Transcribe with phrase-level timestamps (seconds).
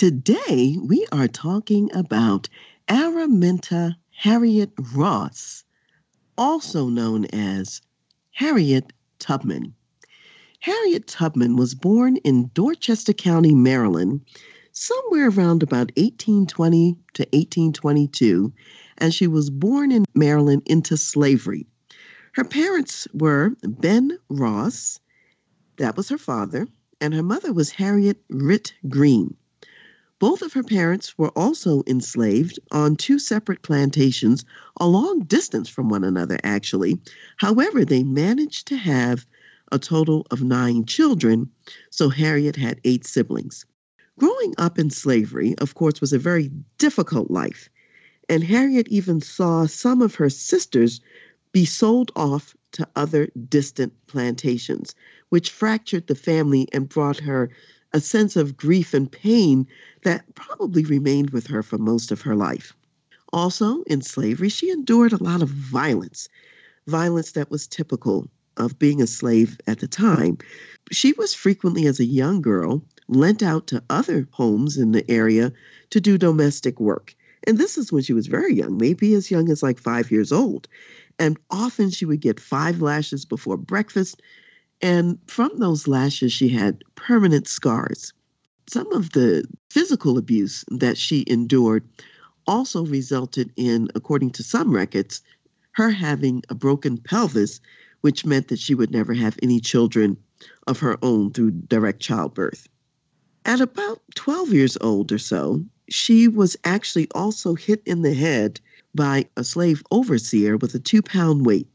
[0.00, 2.48] Today, we are talking about
[2.88, 5.62] Araminta Harriet Ross,
[6.38, 7.82] also known as
[8.30, 9.74] Harriet Tubman.
[10.60, 14.22] Harriet Tubman was born in Dorchester County, Maryland,
[14.72, 18.54] somewhere around about 1820 to 1822,
[18.96, 21.66] and she was born in Maryland into slavery.
[22.32, 24.98] Her parents were Ben Ross,
[25.76, 26.66] that was her father,
[27.02, 29.36] and her mother was Harriet Ritt Green.
[30.20, 34.44] Both of her parents were also enslaved on two separate plantations,
[34.78, 37.00] a long distance from one another, actually.
[37.38, 39.26] However, they managed to have
[39.72, 41.50] a total of nine children,
[41.88, 43.64] so Harriet had eight siblings.
[44.18, 47.70] Growing up in slavery, of course, was a very difficult life,
[48.28, 51.00] and Harriet even saw some of her sisters
[51.52, 54.94] be sold off to other distant plantations,
[55.30, 57.50] which fractured the family and brought her
[57.92, 59.66] a sense of grief and pain
[60.02, 62.74] that probably remained with her for most of her life.
[63.32, 66.28] Also, in slavery, she endured a lot of violence,
[66.86, 70.38] violence that was typical of being a slave at the time.
[70.90, 75.52] She was frequently, as a young girl, lent out to other homes in the area
[75.90, 77.14] to do domestic work.
[77.46, 80.32] And this is when she was very young, maybe as young as like five years
[80.32, 80.68] old.
[81.18, 84.20] And often she would get five lashes before breakfast
[84.82, 88.12] and from those lashes, she had permanent scars.
[88.68, 91.86] Some of the physical abuse that she endured
[92.46, 95.22] also resulted in, according to some records,
[95.72, 97.60] her having a broken pelvis,
[98.00, 100.16] which meant that she would never have any children
[100.66, 102.68] of her own through direct childbirth.
[103.44, 108.60] At about 12 years old or so, she was actually also hit in the head
[108.94, 111.68] by a slave overseer with a two pound weight.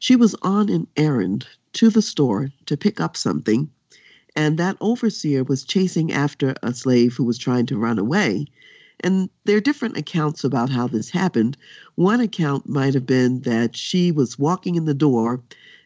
[0.00, 3.70] She was on an errand to the store to pick up something,
[4.36, 8.46] and that overseer was chasing after a slave who was trying to run away.
[9.00, 11.56] And there are different accounts about how this happened.
[11.94, 15.40] One account might have been that she was walking in the door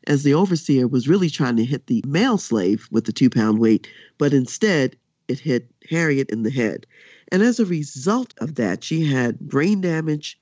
[0.06, 3.58] as the overseer was really trying to hit the male slave with the two pound
[3.58, 3.88] weight,
[4.18, 4.96] but instead
[5.28, 6.86] it hit Harriet in the head.
[7.30, 10.38] And as a result of that, she had brain damage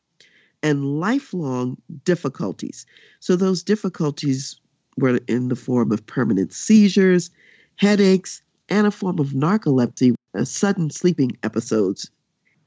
[0.62, 2.86] and lifelong difficulties.
[3.20, 4.60] So those difficulties
[4.96, 7.30] were in the form of permanent seizures,
[7.76, 12.10] headaches, and a form of narcolepsy, uh, sudden sleeping episodes.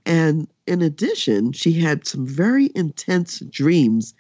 [0.06, 4.14] And in addition, she had some very intense dreams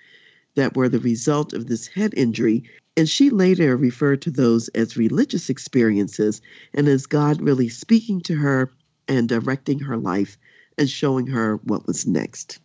[0.55, 2.63] that were the result of this head injury.
[2.95, 6.41] And she later referred to those as religious experiences
[6.73, 8.71] and as God really speaking to her
[9.07, 10.37] and directing her life
[10.77, 12.59] and showing her what was next.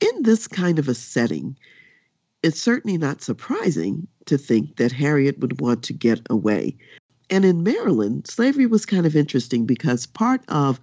[0.00, 1.56] In this kind of a setting,
[2.44, 6.76] it's certainly not surprising to think that Harriet would want to get away.
[7.30, 10.78] And in Maryland, slavery was kind of interesting because part of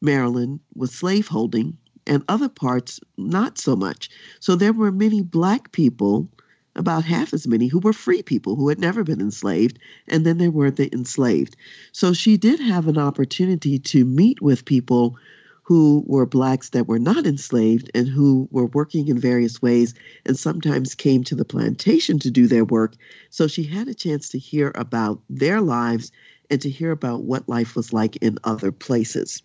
[0.00, 4.10] Maryland was slaveholding and other parts not so much.
[4.40, 6.28] So there were many black people,
[6.74, 10.38] about half as many, who were free people who had never been enslaved, and then
[10.38, 11.54] there were the enslaved.
[11.92, 15.16] So she did have an opportunity to meet with people
[15.64, 19.94] who were blacks that were not enslaved and who were working in various ways
[20.26, 22.94] and sometimes came to the plantation to do their work.
[23.30, 26.12] So she had a chance to hear about their lives
[26.50, 29.42] and to hear about what life was like in other places.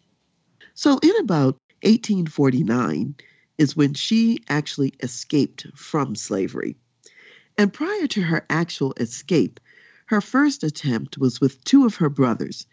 [0.74, 3.16] So in about 1849
[3.58, 6.76] is when she actually escaped from slavery.
[7.58, 9.62] And prior to her actual escape,
[10.08, 12.66] her first attempt was with two of her brothers.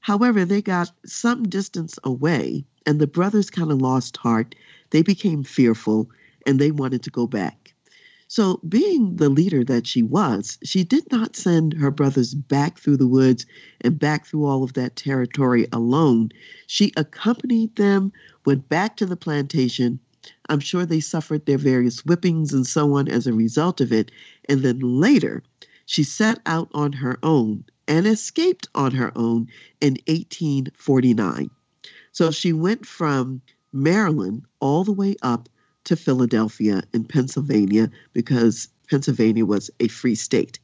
[0.00, 4.54] However, they got some distance away and the brothers kind of lost heart.
[4.90, 6.10] They became fearful
[6.46, 7.74] and they wanted to go back.
[8.26, 12.96] So, being the leader that she was, she did not send her brothers back through
[12.96, 13.46] the woods
[13.82, 16.30] and back through all of that territory alone.
[16.66, 18.12] She accompanied them,
[18.44, 20.00] went back to the plantation.
[20.48, 24.10] I'm sure they suffered their various whippings and so on as a result of it.
[24.48, 25.42] And then later,
[25.86, 29.48] she set out on her own and escaped on her own
[29.80, 31.50] in 1849.
[32.14, 35.48] So she went from Maryland all the way up
[35.82, 40.60] to Philadelphia in Pennsylvania because Pennsylvania was a free state.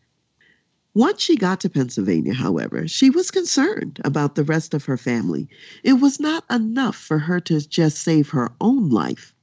[0.95, 5.49] Once she got to Pennsylvania, however, she was concerned about the rest of her family.
[5.83, 9.35] It was not enough for her to just save her own life.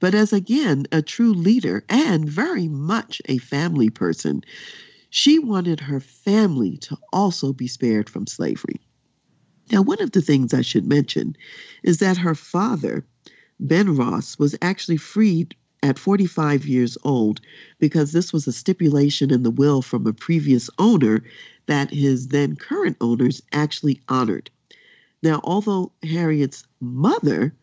[0.00, 4.44] But as again a true leader and very much a family person,
[5.08, 8.80] she wanted her family to also be spared from slavery.
[9.70, 11.36] Now, one of the things I should mention
[11.82, 13.04] is that her father,
[13.60, 17.40] Ben Ross, was actually freed at 45 years old
[17.78, 21.22] because this was a stipulation in the will from a previous owner
[21.66, 24.50] that his then current owners actually honored.
[25.22, 27.54] Now, although Harriet's mother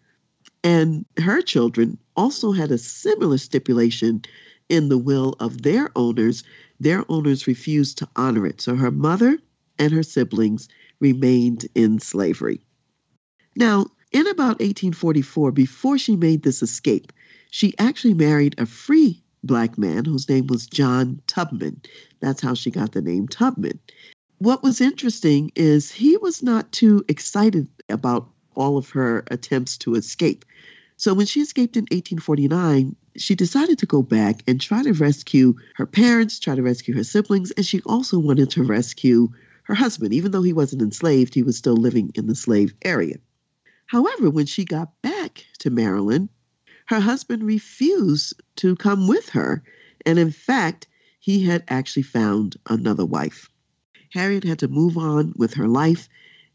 [0.64, 4.24] and her children also had a similar stipulation
[4.70, 6.44] in the will of their owners,
[6.80, 8.62] their owners refused to honor it.
[8.62, 9.38] So her mother
[9.78, 10.68] and her siblings
[11.00, 12.62] remained in slavery.
[13.56, 17.12] Now, in about 1844, before she made this escape,
[17.52, 21.82] she actually married a free black man whose name was John Tubman.
[22.20, 23.80] That's how she got the name Tubman.
[24.40, 29.96] What was interesting is he was not too excited about all of her attempts to
[29.96, 30.46] escape.
[30.98, 35.56] So when she escaped in 1849, she decided to go back and try to rescue
[35.76, 39.30] her parents, try to rescue her siblings, and she also wanted to rescue
[39.66, 40.14] her husband.
[40.14, 43.18] Even though he wasn't enslaved, he was still living in the slave area.
[43.88, 46.30] However, when she got back to Maryland,
[46.88, 49.64] her husband refused to come with her.
[50.06, 50.88] And in fact,
[51.20, 53.50] he had actually found another wife.
[54.12, 56.08] Harriet had to move on with her life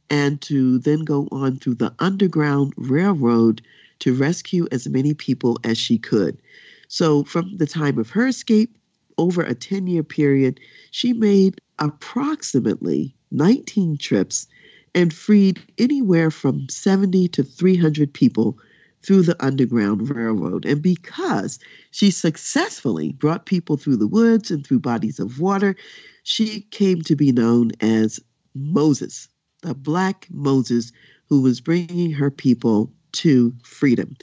[0.08, 3.62] and to then go on through the Underground Railroad
[4.00, 6.40] to rescue as many people as she could.
[6.88, 8.76] So, from the time of her escape,
[9.18, 10.58] over a 10 year period,
[10.90, 14.46] she made approximately 19 trips
[14.94, 18.58] and freed anywhere from 70 to 300 people
[19.02, 20.66] through the Underground Railroad.
[20.66, 21.58] And because
[21.90, 25.74] she successfully brought people through the woods and through bodies of water,
[26.22, 28.20] she came to be known as
[28.54, 29.28] Moses,
[29.62, 30.92] the Black Moses
[31.28, 34.16] who was bringing her people to freedom.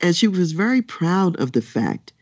[0.00, 2.12] And she was very proud of the fact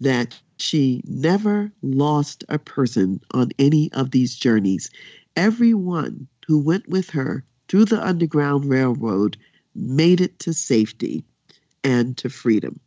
[0.00, 4.90] that she never lost a person on any of these journeys.
[5.36, 9.36] Everyone who went with her through the Underground Railroad
[9.74, 11.24] made it to safety
[11.84, 12.80] and to freedom.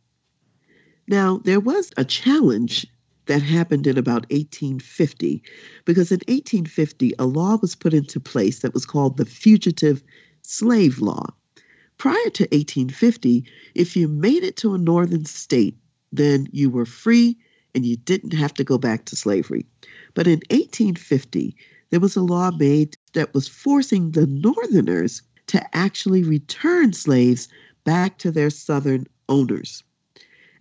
[1.08, 2.86] Now, there was a challenge
[3.26, 5.42] that happened in about 1850
[5.84, 10.02] because in 1850 a law was put into place that was called the Fugitive
[10.42, 11.26] Slave Law.
[11.98, 15.76] Prior to 1850, if you made it to a northern state,
[16.12, 17.38] then you were free
[17.74, 19.66] and you didn't have to go back to slavery.
[20.14, 21.56] But in 1850,
[21.90, 27.48] there was a law made that was forcing the northerners to actually return slaves
[27.84, 29.82] back to their southern owners.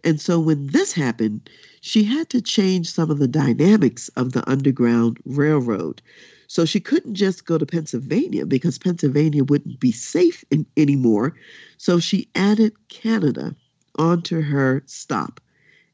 [0.03, 1.49] And so when this happened,
[1.81, 6.01] she had to change some of the dynamics of the Underground Railroad.
[6.47, 11.35] So she couldn't just go to Pennsylvania because Pennsylvania wouldn't be safe in, anymore.
[11.77, 13.55] So she added Canada
[13.97, 15.39] onto her stop.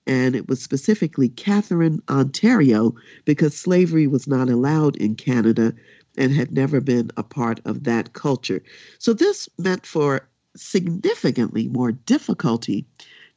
[0.08, 2.96] And it was specifically Catherine, Ontario,
[3.26, 5.74] because slavery was not allowed in Canada
[6.18, 8.64] and had never been a part of that culture.
[8.98, 12.88] So this meant for significantly more difficulty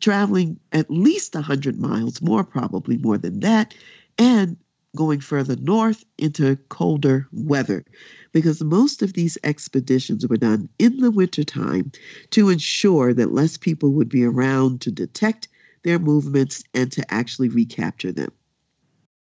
[0.00, 3.74] traveling at least 100 miles, more probably more than that,
[4.16, 4.56] and
[4.96, 7.84] going further north into colder weather
[8.32, 11.92] because most of these expeditions were done in the wintertime
[12.30, 15.48] to ensure that less people would be around to detect
[15.82, 18.30] their movements and to actually recapture them.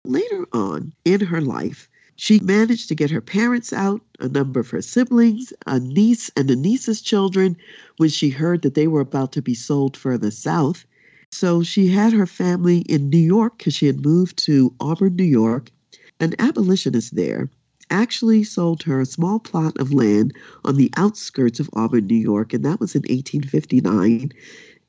[0.04, 4.70] Later on in her life, she managed to get her parents out, a number of
[4.70, 7.56] her siblings, a niece, and a niece's children
[7.98, 10.84] when she heard that they were about to be sold further south.
[11.30, 15.24] So she had her family in New York because she had moved to Auburn, New
[15.24, 15.70] York.
[16.18, 17.50] An abolitionist there
[17.90, 22.52] actually sold her a small plot of land on the outskirts of Auburn, New York,
[22.52, 24.32] and that was in 1859.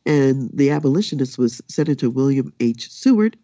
[0.10, 2.92] And the abolitionist was Senator William H.
[2.92, 3.38] Seward,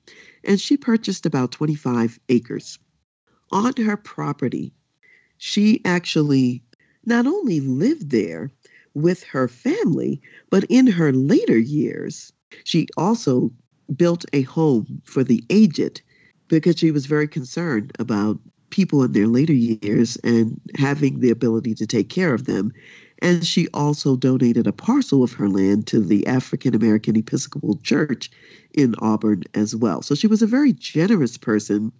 [0.43, 2.79] and she purchased about 25 acres
[3.51, 4.73] on her property.
[5.37, 6.63] She actually
[7.05, 8.51] not only lived there
[8.95, 10.19] with her family,
[10.49, 13.51] but in her later years, she also
[13.95, 16.01] built a home for the aged
[16.47, 18.39] because she was very concerned about
[18.71, 22.73] people in their later years and having the ability to take care of them.
[23.19, 28.29] And she also donated a parcel of her land to the African American Episcopal Church
[28.73, 30.01] in Auburn as well.
[30.01, 31.91] So she was a very generous person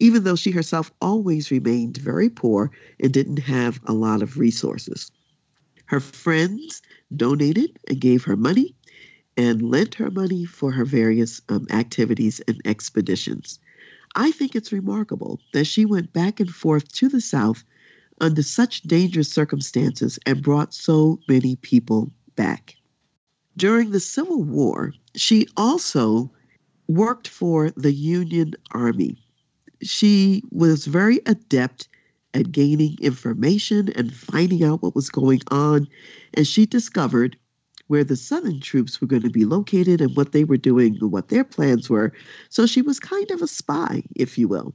[0.00, 5.10] even though she herself always remained very poor and didn't have a lot of resources.
[5.86, 6.82] Her friends
[7.14, 8.76] donated and gave her money
[9.36, 13.58] and lent her money for her various um, activities and expeditions.
[14.14, 17.64] I think it's remarkable that she went back and forth to the South
[18.20, 22.76] under such dangerous circumstances and brought so many people back.
[23.56, 26.30] During the Civil War, she also
[26.86, 29.16] worked for the Union Army.
[29.82, 31.88] She was very adept
[32.34, 35.88] at gaining information and finding out what was going on,
[36.34, 37.36] and she discovered
[37.88, 41.10] where the Southern troops were going to be located and what they were doing and
[41.10, 42.12] what their plans were.
[42.50, 44.74] So she was kind of a spy, if you will.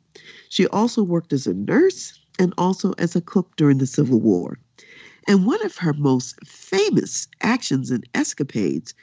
[0.50, 4.58] She also worked as a nurse and also as a cook during the Civil War.
[5.28, 8.94] And one of her most famous actions and escapades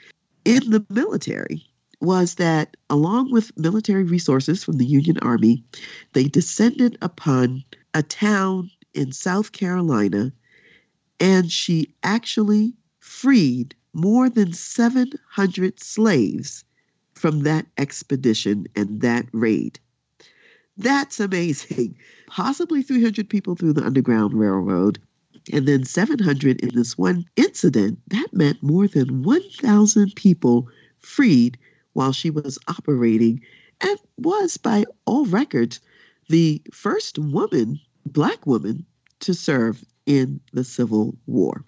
[0.45, 1.67] in the military
[2.01, 5.65] was that, along with military resources from the Union Army,
[6.13, 10.33] they descended upon a town in South Carolina
[11.21, 16.65] and she actually freed more than 700 slaves
[17.13, 19.79] from that expedition and that raid.
[20.81, 21.99] That's amazing.
[22.27, 24.99] Possibly 300 people through the Underground Railroad,
[25.53, 28.01] and then 700 in this one incident.
[28.09, 30.69] That meant more than 1,000 people
[30.99, 31.59] freed
[31.93, 33.43] while she was operating
[33.83, 35.81] and was, by all records,
[36.31, 38.87] the first woman, black woman,
[39.21, 41.63] to serve in the Civil War.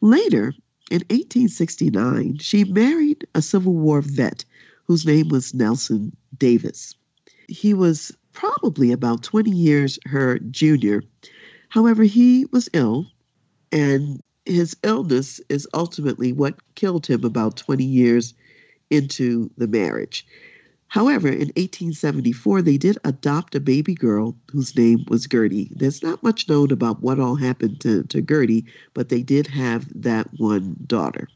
[0.00, 0.54] Later,
[0.88, 4.44] in 1869, she married a Civil War vet
[4.84, 6.94] whose name was Nelson Davis.
[7.48, 11.02] He was probably about 20 years her junior.
[11.68, 13.06] However, he was ill,
[13.70, 18.34] and his illness is ultimately what killed him about 20 years
[18.90, 20.26] into the marriage.
[20.88, 25.72] However, in 1874, they did adopt a baby girl whose name was Gertie.
[25.74, 29.88] There's not much known about what all happened to, to Gertie, but they did have
[30.02, 31.28] that one daughter.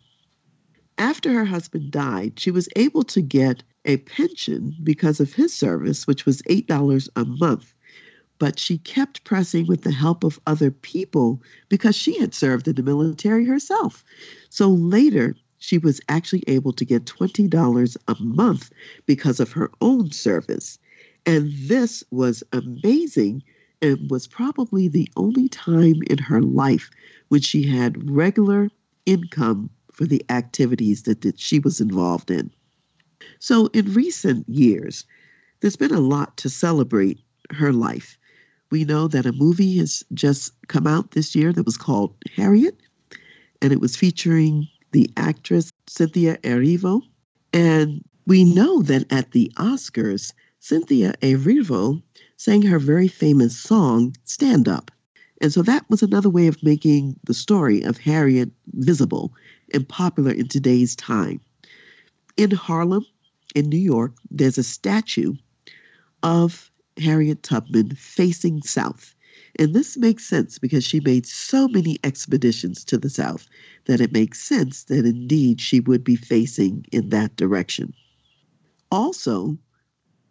[0.98, 6.06] After her husband died, she was able to get a pension because of his service,
[6.06, 7.74] which was $8 a month.
[8.38, 12.74] But she kept pressing with the help of other people because she had served in
[12.74, 14.04] the military herself.
[14.50, 18.70] So later, she was actually able to get $20 a month
[19.06, 20.78] because of her own service.
[21.24, 23.42] And this was amazing
[23.82, 26.90] and was probably the only time in her life
[27.28, 28.70] when she had regular
[29.06, 32.50] income for the activities that, that she was involved in.
[33.38, 35.04] So, in recent years,
[35.60, 37.18] there's been a lot to celebrate
[37.50, 38.18] her life.
[38.70, 42.78] We know that a movie has just come out this year that was called Harriet,
[43.62, 47.00] and it was featuring the actress Cynthia Erivo.
[47.54, 52.02] And we know that at the Oscars, Cynthia Erivo
[52.36, 54.90] sang her very famous song, Stand Up.
[55.40, 59.32] And so that was another way of making the story of Harriet visible
[59.72, 61.40] and popular in today's time.
[62.36, 63.06] In Harlem,
[63.54, 65.34] in New York, there's a statue
[66.22, 69.14] of Harriet Tubman facing south.
[69.58, 73.46] And this makes sense because she made so many expeditions to the south
[73.86, 77.94] that it makes sense that indeed she would be facing in that direction.
[78.90, 79.56] Also,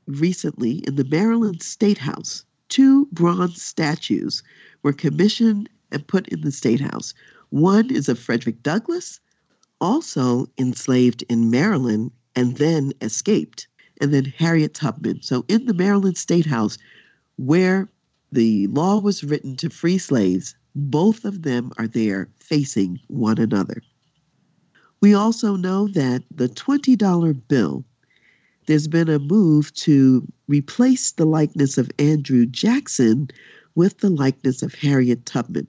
[0.08, 4.44] recently in the Maryland State House, two bronze statues
[4.84, 7.14] were commissioned and put in the State House.
[7.50, 9.20] One is of Frederick Douglass,
[9.82, 13.68] also enslaved in Maryland and then escaped,
[14.02, 15.22] and then Harriet Tubman.
[15.22, 16.78] So in the Maryland State House,
[17.38, 17.90] where
[18.36, 20.56] the law was written to free slaves.
[20.76, 23.82] Both of them are there facing one another.
[25.02, 27.86] We also know that the $20 bill,
[28.66, 33.30] there's been a move to replace the likeness of Andrew Jackson
[33.76, 35.68] with the likeness of Harriet Tubman.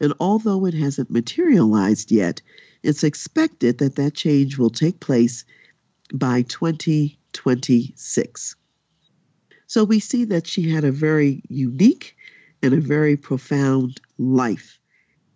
[0.00, 2.40] And although it hasn't materialized yet,
[2.82, 5.44] it's expected that that change will take place
[6.12, 8.56] by 2026.
[9.66, 12.16] So we see that she had a very unique
[12.62, 14.78] and a very profound life.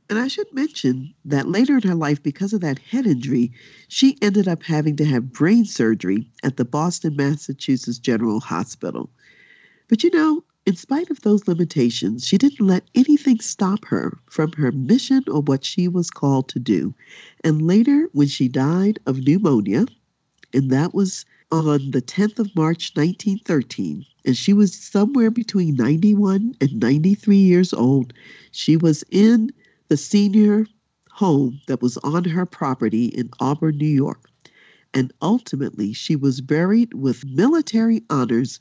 [0.09, 3.53] And I should mention that later in her life, because of that head injury,
[3.89, 9.11] she ended up having to have brain surgery at the Boston, Massachusetts General Hospital.
[9.89, 14.53] But you know, in spite of those limitations, she didn't let anything stop her from
[14.53, 16.95] her mission or what she was called to do.
[17.43, 19.87] And later, when she died of pneumonia,
[20.55, 26.55] and that was on the 10th of March 1913, and she was somewhere between 91
[26.61, 28.13] and 93 years old.
[28.53, 29.51] She was in
[29.89, 30.67] the senior
[31.11, 34.31] home that was on her property in Auburn, New York.
[34.95, 38.61] And ultimately, she was buried with military honors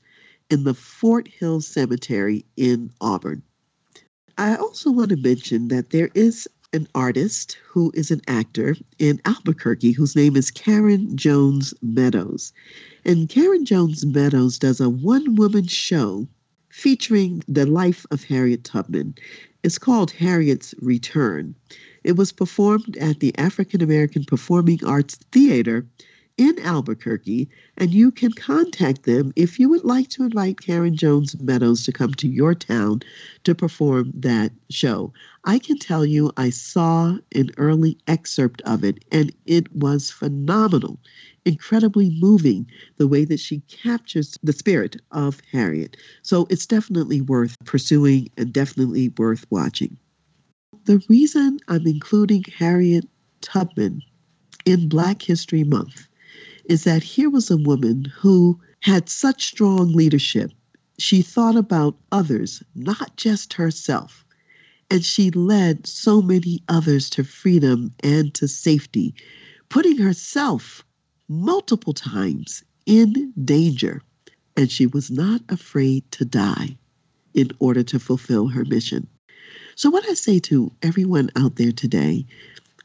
[0.51, 3.41] in the Fort Hill Cemetery in Auburn.
[4.37, 9.21] I also want to mention that there is an artist who is an actor in
[9.25, 12.53] Albuquerque whose name is Karen Jones Meadows.
[13.05, 16.27] And Karen Jones Meadows does a one woman show
[16.69, 19.15] featuring the life of Harriet Tubman.
[19.63, 21.55] It's called Harriet's Return.
[22.03, 25.85] It was performed at the African American Performing Arts Theater
[26.41, 31.39] in Albuquerque, and you can contact them if you would like to invite Karen Jones
[31.39, 33.01] Meadows to come to your town
[33.43, 35.13] to perform that show.
[35.43, 40.99] I can tell you, I saw an early excerpt of it, and it was phenomenal,
[41.45, 42.65] incredibly moving
[42.97, 45.95] the way that she captures the spirit of Harriet.
[46.23, 49.95] So it's definitely worth pursuing and definitely worth watching.
[50.85, 53.07] The reason I'm including Harriet
[53.41, 54.01] Tubman
[54.65, 56.07] in Black History Month
[56.71, 60.53] is that here was a woman who had such strong leadership.
[60.97, 64.23] She thought about others, not just herself.
[64.89, 69.13] And she led so many others to freedom and to safety,
[69.67, 70.85] putting herself
[71.27, 74.01] multiple times in danger.
[74.55, 76.77] And she was not afraid to die
[77.33, 79.09] in order to fulfill her mission.
[79.75, 82.25] So, what I say to everyone out there today,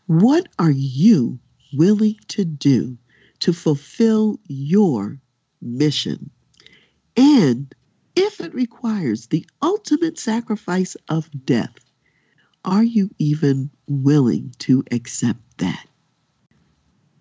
[0.06, 1.38] what are you
[1.72, 2.98] willing to do
[3.46, 5.20] to fulfill your
[5.62, 6.30] mission.
[7.16, 7.72] And
[8.16, 11.76] if it requires the ultimate sacrifice of death,
[12.64, 15.86] are you even willing to accept that?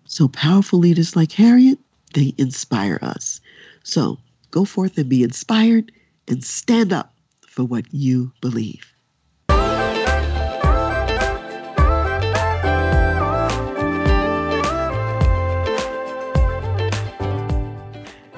[0.06, 1.78] So, powerful leaders like Harriet,
[2.12, 3.40] they inspire us.
[3.84, 4.18] So,
[4.50, 5.92] go forth and be inspired
[6.26, 7.14] and stand up
[7.46, 8.95] for what you believe.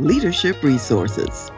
[0.00, 1.50] leadership resources.